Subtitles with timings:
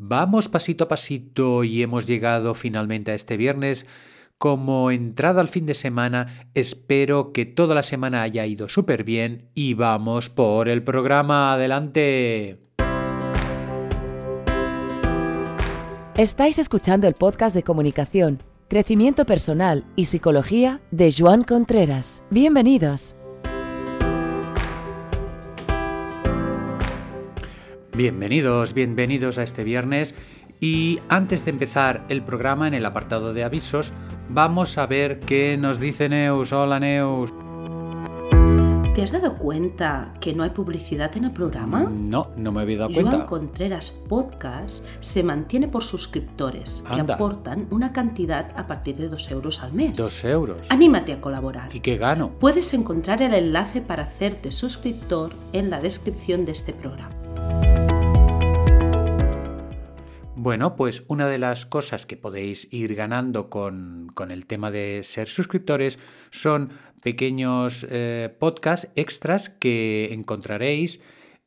[0.00, 3.84] Vamos pasito a pasito y hemos llegado finalmente a este viernes.
[4.38, 9.50] Como entrada al fin de semana, espero que toda la semana haya ido súper bien
[9.56, 11.52] y vamos por el programa.
[11.52, 12.60] Adelante.
[16.16, 22.22] Estáis escuchando el podcast de comunicación, crecimiento personal y psicología de Joan Contreras.
[22.30, 23.16] Bienvenidos.
[27.98, 30.14] Bienvenidos, bienvenidos a este viernes
[30.60, 33.92] y antes de empezar el programa en el apartado de avisos,
[34.28, 36.52] vamos a ver qué nos dice Neus.
[36.52, 37.34] Hola Neus.
[38.94, 41.90] ¿Te has dado cuenta que no hay publicidad en el programa?
[41.90, 43.10] No, no me había dado cuenta.
[43.10, 49.30] Joan Contreras Podcast se mantiene por suscriptores que aportan una cantidad a partir de 2
[49.32, 49.96] euros al mes.
[49.96, 50.68] Dos euros.
[50.68, 51.74] Anímate a colaborar.
[51.74, 52.30] ¿Y qué gano?
[52.38, 57.17] Puedes encontrar el enlace para hacerte suscriptor en la descripción de este programa.
[60.40, 65.02] Bueno, pues una de las cosas que podéis ir ganando con, con el tema de
[65.02, 65.98] ser suscriptores
[66.30, 66.70] son
[67.02, 71.00] pequeños eh, podcasts extras que encontraréis.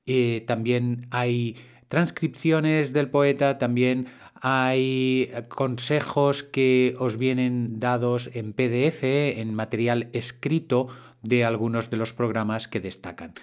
[0.06, 1.56] Eh, también hay
[1.88, 4.08] transcripciones del poeta, también
[4.42, 10.90] hay consejos que os vienen dados en PDF, en material escrito
[11.22, 13.36] de algunos de los programas que destacan.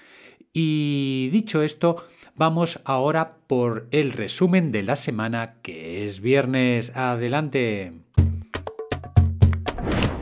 [0.52, 2.04] Y dicho esto,
[2.34, 6.96] vamos ahora por el resumen de la semana, que es viernes.
[6.96, 7.92] Adelante.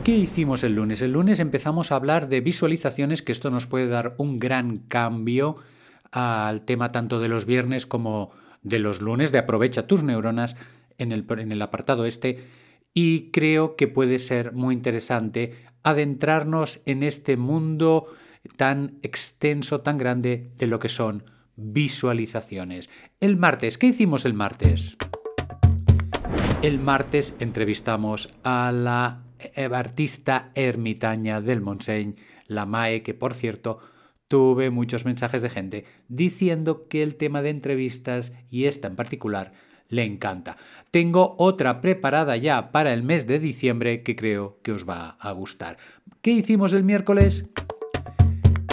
[0.03, 1.01] ¿Qué hicimos el lunes?
[1.01, 5.57] El lunes empezamos a hablar de visualizaciones, que esto nos puede dar un gran cambio
[6.11, 8.31] al tema tanto de los viernes como
[8.63, 10.55] de los lunes, de aprovecha tus neuronas
[10.97, 12.47] en el, apartado este.
[12.93, 18.07] Y creo que puede ser muy interesante adentrarnos en este mundo
[18.47, 21.23] tan extenso, tan grande de lo que son
[21.55, 22.89] visualizaciones.
[23.19, 24.97] El martes, ¿qué hicimos el martes?
[26.61, 29.23] El martes entrevistamos a la
[29.71, 32.15] artista ermitaña del Montseny,
[32.47, 33.79] la Mae, que por cierto
[34.27, 39.53] tuve muchos mensajes de gente diciendo que el tema de entrevistas y esta en particular
[39.89, 40.57] le encanta.
[40.91, 45.31] Tengo otra preparada ya para el mes de diciembre que creo que os va a
[45.31, 45.77] gustar.
[46.21, 47.45] ¿Qué hicimos el miércoles?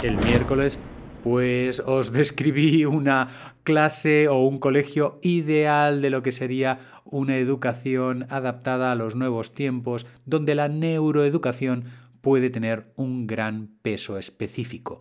[0.05, 0.77] El miércoles
[1.23, 3.27] pues os describí una
[3.63, 9.55] clase o un colegio ideal de lo que sería una educación adaptada a los nuevos
[9.55, 11.85] tiempos, donde la neuroeducación
[12.21, 14.99] puede tener un gran peso específico.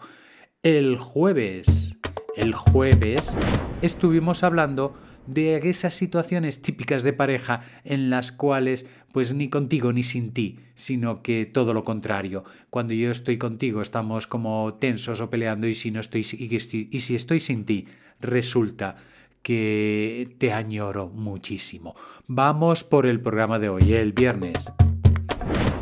[0.63, 1.99] El jueves,
[2.35, 3.37] el jueves
[3.83, 4.95] estuvimos hablando
[5.27, 10.59] de esas situaciones típicas de pareja en las cuales pues ni contigo ni sin ti,
[10.75, 12.45] sino que todo lo contrario.
[12.71, 17.15] Cuando yo estoy contigo estamos como tensos o peleando y si no estoy y, si
[17.15, 17.87] estoy sin ti
[18.21, 18.97] resulta
[19.43, 21.95] que te añoro muchísimo.
[22.27, 24.57] Vamos por el programa de hoy, el viernes.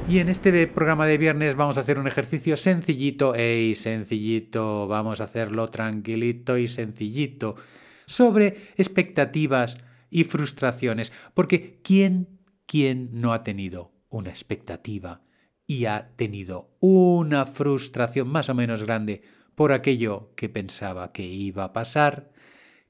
[0.08, 5.20] Y en este programa de viernes vamos a hacer un ejercicio sencillito, ey, sencillito, vamos
[5.20, 7.54] a hacerlo tranquilito y sencillito
[8.12, 9.78] sobre expectativas
[10.10, 15.22] y frustraciones, porque ¿quién, quién no ha tenido una expectativa
[15.66, 19.22] y ha tenido una frustración más o menos grande
[19.54, 22.30] por aquello que pensaba que iba a pasar?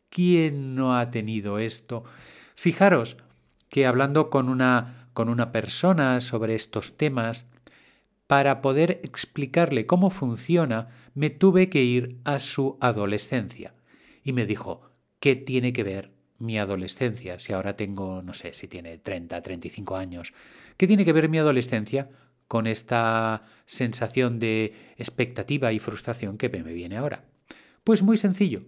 [0.09, 2.05] ¿Quién no ha tenido esto?
[2.55, 3.17] Fijaros
[3.69, 7.47] que hablando con una, con una persona sobre estos temas,
[8.27, 13.75] para poder explicarle cómo funciona, me tuve que ir a su adolescencia.
[14.25, 14.92] Y me dijo,
[15.23, 16.11] ¿qué tiene que ver
[16.41, 17.39] mi adolescencia?
[17.39, 20.35] Si ahora tengo, no sé, si tiene 30, 35 años.
[20.77, 22.11] ¿Qué tiene que ver mi adolescencia
[22.49, 27.25] con esta sensación de expectativa y frustración que me viene ahora?
[27.85, 28.65] Pues muy sencillo.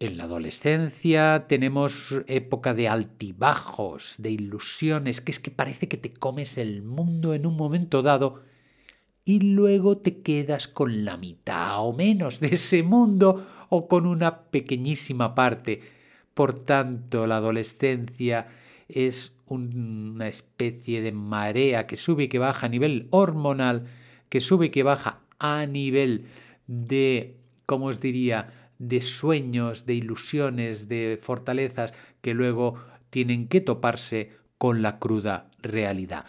[0.00, 6.12] En la adolescencia tenemos época de altibajos, de ilusiones, que es que parece que te
[6.12, 8.42] comes el mundo en un momento dado
[9.24, 14.42] y luego te quedas con la mitad o menos de ese mundo o con una
[14.50, 15.80] pequeñísima parte.
[16.34, 18.48] Por tanto, la adolescencia
[18.86, 23.86] es una especie de marea que sube y que baja a nivel hormonal,
[24.28, 26.26] que sube y que baja a nivel
[26.66, 32.74] de, ¿cómo os diría?, de sueños, de ilusiones, de fortalezas que luego
[33.08, 36.26] tienen que toparse con la cruda realidad.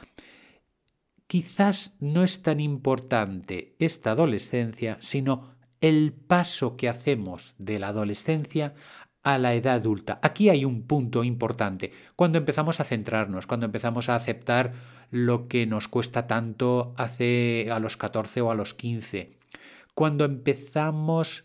[1.27, 5.52] Quizás no es tan importante esta adolescencia, sino
[5.83, 8.73] el paso que hacemos de la adolescencia
[9.21, 10.17] a la edad adulta.
[10.23, 11.91] Aquí hay un punto importante.
[12.15, 14.71] Cuando empezamos a centrarnos, cuando empezamos a aceptar
[15.11, 19.37] lo que nos cuesta tanto hace a los 14 o a los 15,
[19.93, 21.43] cuando empezamos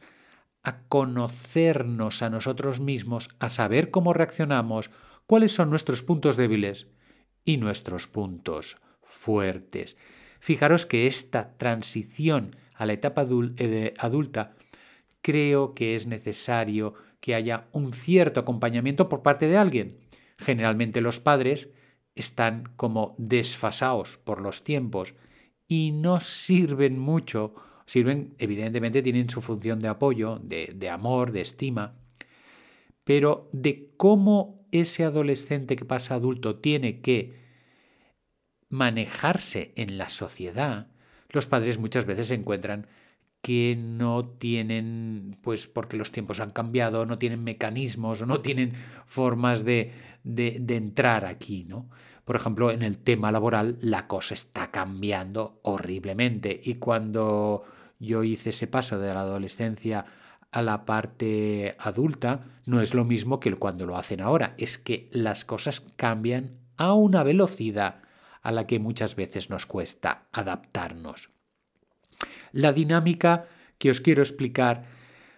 [0.62, 4.90] a conocernos a nosotros mismos, a saber cómo reaccionamos,
[5.26, 6.87] cuáles son nuestros puntos débiles
[7.44, 9.96] y nuestros puntos fuertes.
[10.38, 13.26] Fijaros que esta transición a la etapa
[13.58, 14.54] eh, adulta
[15.20, 19.88] creo que es necesario que haya un cierto acompañamiento por parte de alguien.
[20.38, 21.70] Generalmente los padres
[22.14, 25.14] están como desfasados por los tiempos
[25.66, 27.54] y no sirven mucho,
[27.84, 31.98] sirven, evidentemente tienen su función de apoyo, de, de amor, de estima,
[33.02, 37.36] pero de cómo ese adolescente que pasa adulto tiene que
[38.69, 40.88] manejarse en la sociedad,
[41.28, 42.86] los padres muchas veces se encuentran
[43.42, 48.72] que no tienen, pues porque los tiempos han cambiado, no tienen mecanismos o no tienen
[49.06, 49.92] formas de,
[50.25, 51.88] de, entrar aquí, ¿no?
[52.25, 57.64] Por ejemplo, en el tema laboral la cosa está cambiando horriblemente y cuando
[57.98, 60.04] yo hice ese paso de la adolescencia
[60.50, 65.08] a la parte adulta, no es lo mismo que cuando lo hacen ahora, es que
[65.12, 68.02] las cosas cambian a una velocidad
[68.49, 71.29] a la que muchas veces nos cuesta adaptarnos.
[72.53, 73.45] La dinámica
[73.77, 74.87] que os quiero explicar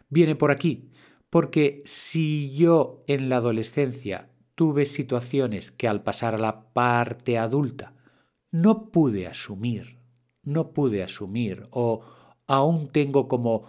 [0.09, 0.93] viene por aquí,
[1.29, 7.95] porque si yo en la adolescencia tuve situaciones que al pasar a la parte adulta
[8.53, 9.99] no pude asumir,
[10.45, 12.03] no pude asumir o
[12.47, 13.67] aún tengo como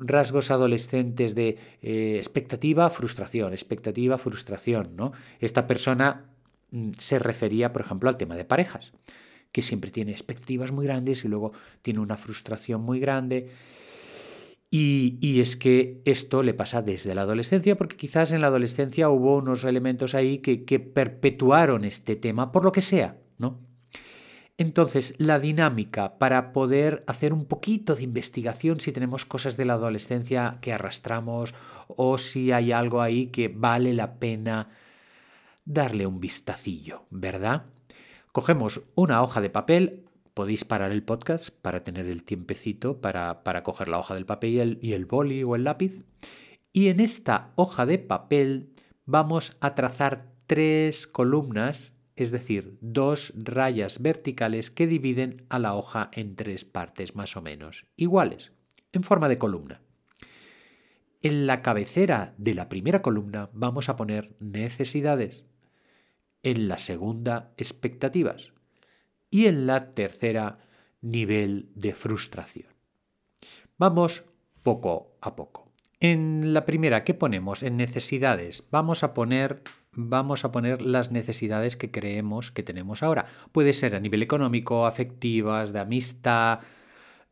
[0.00, 5.12] rasgos adolescentes de eh, expectativa, frustración, expectativa, frustración, ¿no?
[5.40, 6.31] Esta persona
[6.98, 8.92] se refería, por ejemplo, al tema de parejas
[9.52, 11.52] que siempre tiene expectativas muy grandes y luego
[11.82, 13.50] tiene una frustración muy grande.
[14.74, 19.36] Y, es que esto le pasa desde la adolescencia, porque quizás en la adolescencia hubo
[19.36, 23.60] unos elementos ahí que, que perpetuaron este tema, por lo que sea, ¿no?
[24.56, 29.74] Entonces, la dinámica para poder hacer un poquito de investigación si tenemos cosas de la
[29.74, 31.54] adolescencia que arrastramos
[31.88, 34.70] o si hay algo ahí que vale la pena
[35.64, 37.66] darle un vistacillo, ¿verdad?
[38.32, 40.04] Cogemos una hoja de papel,
[40.34, 44.50] podéis parar el podcast para tener el tiempecito para, para coger la hoja del papel
[44.50, 46.02] y el, y el boli o el lápiz.
[46.72, 48.70] Y en esta hoja de papel
[49.04, 56.10] vamos a trazar tres columnas, es decir, dos rayas verticales que dividen a la hoja
[56.12, 58.52] en tres partes más o menos iguales,
[58.92, 59.82] en forma de columna.
[61.20, 65.44] En la cabecera de la primera columna vamos a poner necesidades
[66.42, 68.52] en la segunda expectativas
[69.30, 70.58] y en la tercera
[71.00, 72.68] nivel de frustración.
[73.78, 74.24] Vamos
[74.62, 75.72] poco a poco.
[76.00, 77.62] En la primera, ¿qué ponemos?
[77.62, 78.64] En necesidades.
[78.70, 79.62] Vamos a poner
[79.94, 83.26] vamos a poner las necesidades que creemos que tenemos ahora.
[83.52, 86.60] Puede ser a nivel económico, afectivas, de amistad,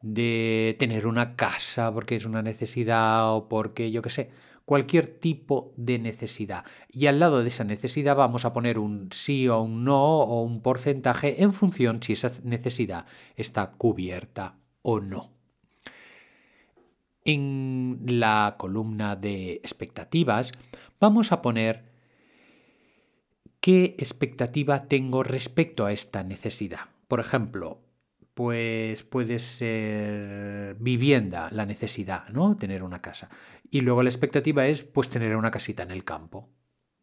[0.03, 4.31] de tener una casa porque es una necesidad o porque yo qué sé
[4.65, 6.65] cualquier tipo de necesidad.
[6.89, 10.43] Y al lado de esa necesidad vamos a poner un sí o un no o
[10.43, 15.33] un porcentaje en función si esa necesidad está cubierta o no.
[17.25, 20.53] En la columna de expectativas
[21.01, 21.91] vamos a poner
[23.61, 26.91] qué expectativa tengo respecto a esta necesidad.
[27.09, 27.81] Por ejemplo,
[28.35, 32.57] pues puede ser vivienda, la necesidad, ¿no?
[32.57, 33.29] Tener una casa.
[33.71, 36.49] Y luego la expectativa es pues tener una casita en el campo.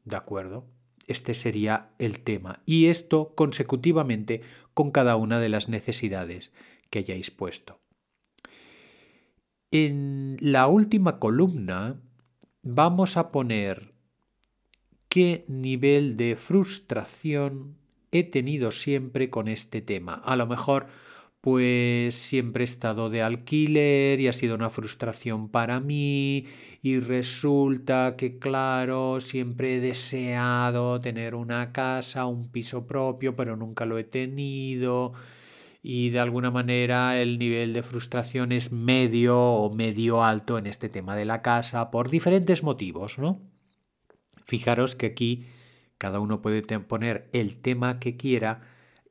[0.04, 0.68] ¿De acuerdo?
[1.08, 2.62] Este sería el tema.
[2.66, 4.42] Y esto consecutivamente
[4.74, 6.52] con cada una de las necesidades
[6.90, 7.80] que hayáis puesto.
[9.72, 12.00] En la última columna
[12.62, 13.94] vamos a poner
[15.10, 17.78] qué nivel de frustración
[18.12, 20.14] he tenido siempre con este tema.
[20.14, 20.88] A lo mejor
[21.48, 26.46] pues siempre he estado de alquiler y ha sido una frustración para mí
[26.82, 33.86] y resulta que claro, siempre he deseado tener una casa, un piso propio, pero nunca
[33.86, 35.14] lo he tenido
[35.82, 40.90] y de alguna manera el nivel de frustración es medio o medio alto en este
[40.90, 43.40] tema de la casa por diferentes motivos, ¿no?
[44.46, 45.46] Fijaros que aquí
[45.98, 48.64] cada uno puede poner el tema que quiera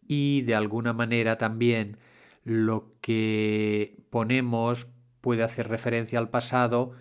[0.07, 1.97] y de alguna manera también
[2.47, 6.93] lo que ponemos puede hacer referencia al pasado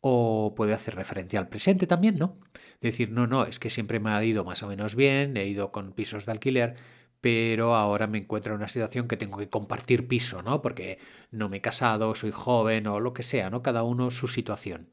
[0.00, 2.32] o puede hacer referencia al presente también, ¿no?
[2.80, 5.70] Decir, no, no, es que siempre me ha ido más o menos bien, he ido
[5.70, 6.74] con pisos de alquiler,
[7.20, 10.62] pero ahora me encuentro en una situación que tengo que compartir piso, ¿no?
[10.62, 10.98] Porque
[11.30, 13.62] no me he casado, soy joven o lo que sea, ¿no?
[13.62, 14.88] Cada uno su situación.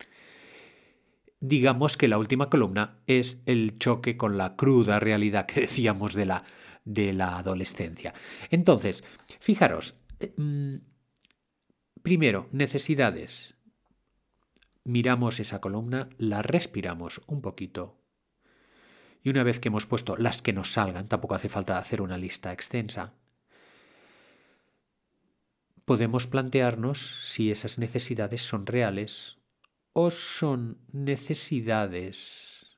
[1.40, 6.28] Digamos que la última columna es el choque con la cruda realidad que decíamos de
[6.28, 6.44] la
[6.86, 8.14] de la adolescencia.
[8.50, 9.04] Entonces,
[9.40, 10.76] fijaros, eh, mm,
[12.02, 13.54] primero, necesidades.
[14.88, 17.98] miramos esa columna, la respiramos un poquito.
[19.24, 22.20] Y una vez que hemos puesto las que nos salgan, tampoco hace falta hacer una
[22.20, 23.16] lista extensa,
[25.86, 29.40] podemos plantearnos si esas necesidades son reales
[29.94, 32.78] o son necesidades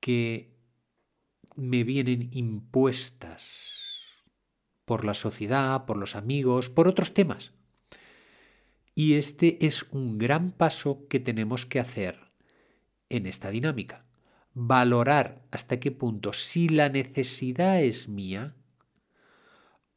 [0.00, 0.55] que
[1.56, 3.86] me vienen impuestas
[4.84, 7.52] por la sociedad, por los amigos, por otros temas.
[8.94, 12.18] Y este es un gran paso que tenemos que hacer
[13.08, 14.06] en esta dinámica.
[14.54, 18.54] Valorar hasta qué punto si la necesidad es mía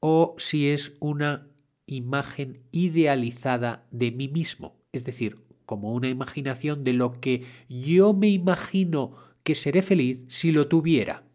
[0.01, 1.47] o si es una
[1.85, 8.29] imagen idealizada de mí mismo, es decir, como una imaginación de lo que yo me
[8.29, 11.28] imagino que seré feliz si lo tuviera.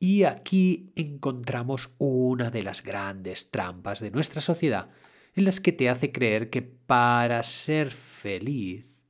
[0.00, 4.90] Y aquí encontramos una de las grandes trampas de nuestra sociedad
[5.34, 9.02] en las que te hace creer que para ser feliz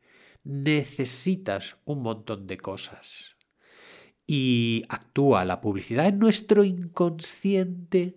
[0.45, 3.37] necesitas un montón de cosas.
[4.27, 8.17] Y actúa la publicidad en nuestro inconsciente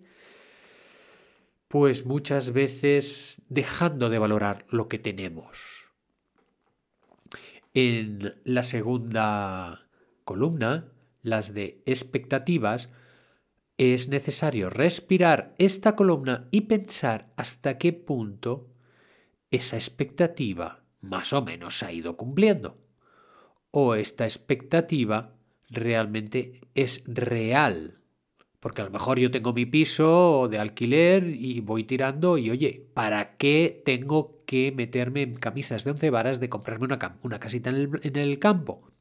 [1.72, 5.56] pues muchas veces dejando de valorar lo que tenemos.
[7.72, 9.86] En la segunda
[10.24, 12.90] columna, las de expectativas,
[13.78, 18.68] es necesario respirar esta columna y pensar hasta qué punto
[19.50, 22.78] esa expectativa más o menos se ha ido cumpliendo.
[23.70, 25.34] O esta expectativa
[25.70, 28.02] realmente es real
[28.62, 32.86] porque a lo mejor yo tengo mi piso de alquiler y voy tirando y oye,
[32.94, 37.70] ¿para qué tengo que meterme en camisas de once varas de comprarme una, una casita
[37.70, 38.92] en el, en el campo?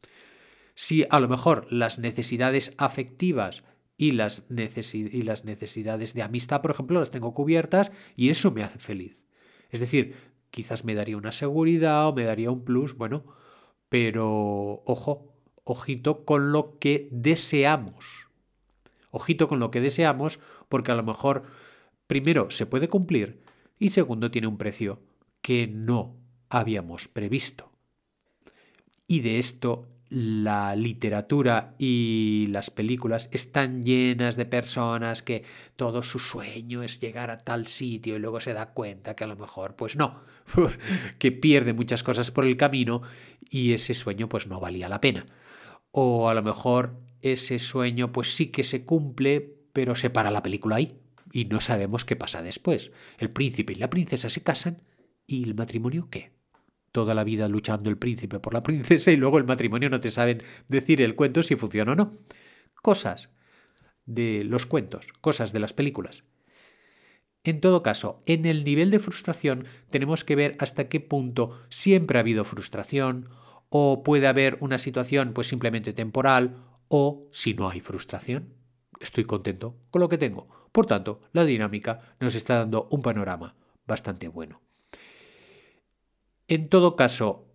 [0.75, 3.63] Si a lo mejor las necesidades afectivas
[3.97, 8.63] y las, y las necesidades de amistad, por ejemplo, las tengo cubiertas y eso me
[8.63, 9.23] hace feliz.
[9.69, 10.15] Es decir,
[10.49, 13.23] quizás me daría una seguridad o me daría un plus, bueno,
[13.89, 18.27] pero ojo, ojito con lo que deseamos.
[19.11, 21.43] Ojito con lo que deseamos, porque a lo mejor,
[22.07, 23.41] primero, se puede cumplir
[23.77, 25.01] y segundo, tiene un precio
[25.41, 26.17] que no
[26.49, 27.71] habíamos previsto.
[29.07, 35.45] Y de esto la literatura y las películas están llenas de personas que
[35.77, 39.27] todo su sueño es llegar a tal sitio y luego se da cuenta que a
[39.27, 40.19] lo mejor pues no,
[41.17, 43.01] que pierde muchas cosas por el camino
[43.49, 45.25] y ese sueño pues no valía la pena.
[45.91, 50.43] O a lo mejor ese sueño pues sí que se cumple, pero se para la
[50.43, 50.99] película ahí
[51.31, 52.91] y no sabemos qué pasa después.
[53.17, 54.83] El príncipe y la princesa se casan
[55.25, 56.33] y el matrimonio qué?
[56.91, 60.11] Toda la vida luchando el príncipe por la princesa y luego el matrimonio no te
[60.11, 62.17] saben decir el cuento si funciona o no.
[62.81, 63.29] Cosas
[64.05, 66.25] de los cuentos, cosas de las películas.
[67.43, 72.19] En todo caso, en el nivel de frustración tenemos que ver hasta qué punto siempre
[72.19, 73.29] ha habido frustración
[73.69, 76.57] o puede haber una situación pues simplemente temporal
[76.87, 78.53] o si no hay frustración,
[78.99, 80.49] estoy contento con lo que tengo.
[80.71, 83.55] Por tanto, la dinámica nos está dando un panorama
[83.87, 84.61] bastante bueno.
[86.51, 87.47] En todo caso,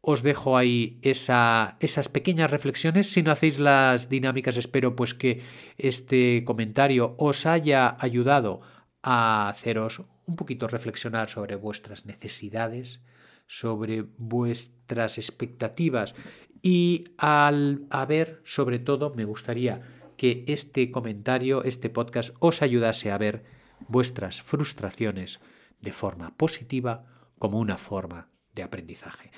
[0.00, 3.10] os dejo ahí esas pequeñas reflexiones.
[3.12, 5.42] Si no hacéis las dinámicas, espero pues que
[5.76, 8.60] este comentario os haya ayudado
[9.02, 13.02] a haceros un poquito reflexionar sobre vuestras necesidades,
[13.48, 16.14] sobre vuestras expectativas
[16.62, 19.82] y al ver, sobre todo, me gustaría
[20.16, 23.42] que este comentario, este podcast, os ayudase a ver
[23.88, 25.40] vuestras frustraciones
[25.80, 27.04] de forma positiva
[27.36, 29.30] como una forma de aprendizaje.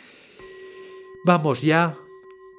[1.25, 1.96] Vamos ya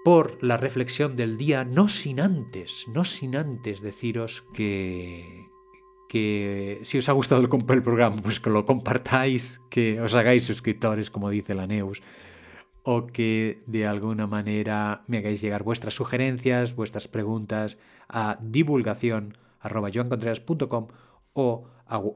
[0.03, 5.47] por la reflexión del día, no sin antes, no sin antes deciros que,
[6.07, 11.09] que si os ha gustado el, programa, pues que lo compartáis, que os hagáis suscriptores,
[11.09, 12.01] como dice la Neus,
[12.83, 19.37] o que de alguna manera me hagáis llegar vuestras sugerencias, vuestras preguntas a divulgación
[21.33, 21.67] o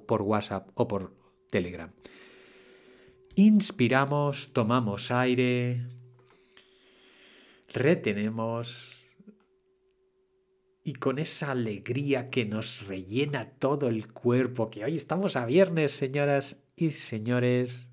[0.07, 1.13] por WhatsApp o por
[1.49, 1.91] Telegram.
[3.41, 5.81] Inspiramos, tomamos aire,
[7.73, 8.91] retenemos
[10.83, 15.91] y con esa alegría que nos rellena todo el cuerpo, que hoy estamos a viernes,
[15.91, 17.87] señoras y señores,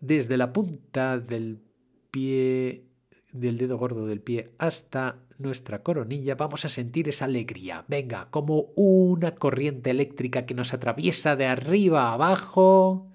[0.00, 1.62] desde la punta del
[2.10, 2.88] pie,
[3.30, 7.84] del dedo gordo del pie hasta nuestra coronilla, vamos a sentir esa alegría.
[7.86, 13.09] Venga, como una corriente eléctrica que nos atraviesa de arriba a abajo.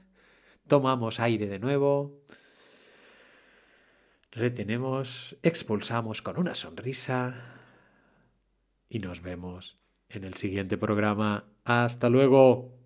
[0.67, 2.21] Tomamos aire de nuevo.
[4.31, 7.55] Retenemos, expulsamos con una sonrisa
[8.89, 9.77] y nos vemos
[10.09, 11.45] en el siguiente programa.
[11.63, 12.84] Hasta luego.